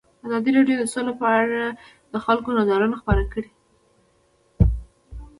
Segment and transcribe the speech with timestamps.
[0.25, 1.63] ازادي راډیو د سوله په اړه
[2.13, 3.49] د خلکو نظرونه خپاره کړي.